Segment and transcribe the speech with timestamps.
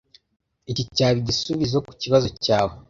[0.71, 2.73] iki cyaba igisubizo kukibazo cyawe